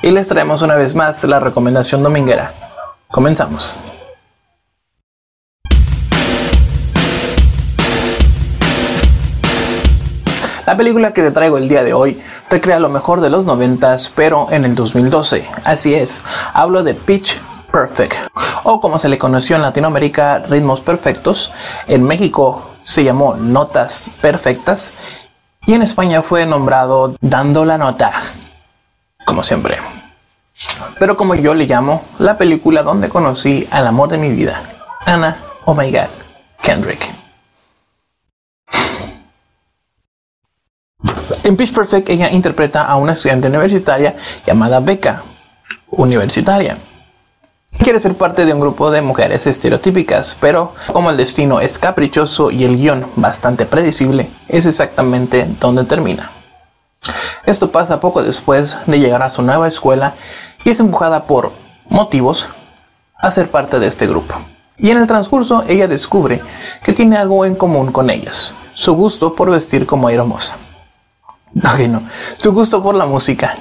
[0.00, 2.52] y les traemos una vez más la recomendación dominguera.
[3.08, 3.80] Comenzamos.
[10.66, 13.96] La película que te traigo el día de hoy recrea lo mejor de los 90
[14.14, 15.48] pero en el 2012.
[15.64, 16.22] Así es,
[16.52, 17.40] hablo de Pitch
[17.72, 18.14] Perfect,
[18.64, 21.52] o como se le conoció en Latinoamérica, Ritmos Perfectos.
[21.86, 24.92] En México se llamó Notas Perfectas
[25.66, 28.12] y en España fue nombrado Dando la Nota,
[29.28, 29.76] como siempre.
[30.98, 34.62] Pero como yo le llamo, la película donde conocí al amor de mi vida,
[35.04, 35.36] Anna,
[35.66, 36.08] oh my god,
[36.62, 37.10] Kendrick.
[41.44, 45.22] En Pitch Perfect ella interpreta a una estudiante universitaria llamada Becca,
[45.90, 46.78] universitaria.
[47.78, 52.50] Quiere ser parte de un grupo de mujeres estereotípicas, pero como el destino es caprichoso
[52.50, 56.37] y el guion bastante predecible, es exactamente donde termina.
[57.48, 60.16] Esto pasa poco después de llegar a su nueva escuela
[60.66, 61.52] y es empujada por
[61.88, 62.46] motivos
[63.16, 64.34] a ser parte de este grupo.
[64.76, 66.42] Y en el transcurso ella descubre
[66.84, 70.58] que tiene algo en común con ellas, su gusto por vestir como hermosa.
[71.56, 72.02] Ok, no,
[72.36, 73.56] su gusto por la música.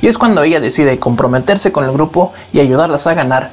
[0.00, 3.50] Y es cuando ella decide comprometerse con el grupo y ayudarlas a ganar.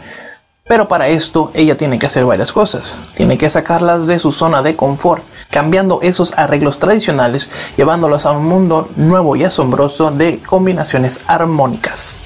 [0.67, 2.97] Pero para esto ella tiene que hacer varias cosas.
[3.15, 8.45] Tiene que sacarlas de su zona de confort, cambiando esos arreglos tradicionales, llevándolas a un
[8.45, 12.23] mundo nuevo y asombroso de combinaciones armónicas.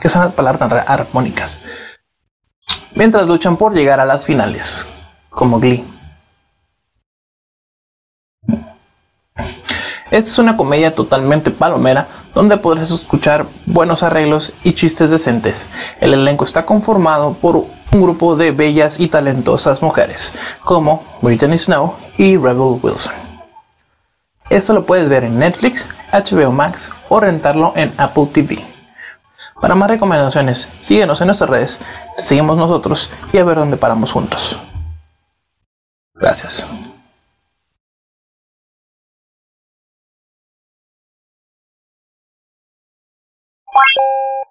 [0.00, 1.62] ¿Qué es la palabra tan Armónicas.
[2.94, 4.86] Mientras luchan por llegar a las finales,
[5.28, 5.84] como Glee.
[10.10, 15.68] Esta es una comedia totalmente palomera donde podrás escuchar buenos arreglos y chistes decentes.
[16.00, 20.32] El elenco está conformado por un grupo de bellas y talentosas mujeres,
[20.64, 23.14] como Brittany Snow y Rebel Wilson.
[24.48, 28.64] Esto lo puedes ver en Netflix, HBO Max o rentarlo en Apple TV.
[29.60, 31.80] Para más recomendaciones, síguenos en nuestras redes,
[32.18, 34.58] seguimos nosotros y a ver dónde paramos juntos.
[36.14, 36.66] Gracias.
[43.80, 44.46] Bye.